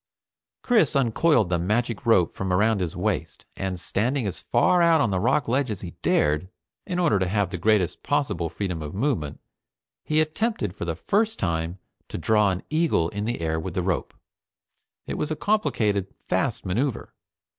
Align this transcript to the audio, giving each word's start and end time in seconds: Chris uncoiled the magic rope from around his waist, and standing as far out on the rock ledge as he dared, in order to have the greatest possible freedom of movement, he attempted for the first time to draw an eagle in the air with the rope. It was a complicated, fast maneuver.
Chris 0.63 0.95
uncoiled 0.95 1.49
the 1.49 1.59
magic 1.59 2.07
rope 2.07 2.33
from 2.33 2.51
around 2.51 2.81
his 2.81 2.95
waist, 2.95 3.45
and 3.55 3.79
standing 3.79 4.25
as 4.25 4.41
far 4.41 4.81
out 4.81 4.99
on 4.99 5.11
the 5.11 5.19
rock 5.19 5.47
ledge 5.47 5.69
as 5.69 5.81
he 5.81 5.91
dared, 6.01 6.49
in 6.87 6.97
order 6.97 7.19
to 7.19 7.27
have 7.27 7.51
the 7.51 7.57
greatest 7.59 8.01
possible 8.01 8.49
freedom 8.49 8.81
of 8.81 8.95
movement, 8.95 9.39
he 10.03 10.19
attempted 10.19 10.75
for 10.75 10.85
the 10.85 10.95
first 10.95 11.37
time 11.37 11.77
to 12.09 12.17
draw 12.17 12.49
an 12.49 12.63
eagle 12.71 13.09
in 13.09 13.25
the 13.25 13.41
air 13.41 13.59
with 13.59 13.75
the 13.75 13.83
rope. 13.83 14.15
It 15.05 15.19
was 15.19 15.29
a 15.29 15.35
complicated, 15.35 16.07
fast 16.27 16.65
maneuver. 16.65 17.13